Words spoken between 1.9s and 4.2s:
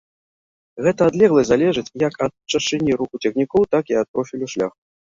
як ад чашчыні руху цягнікоў, так і ад